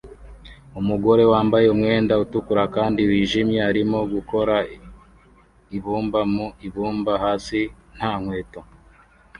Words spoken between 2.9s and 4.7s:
wijimye arimo gukora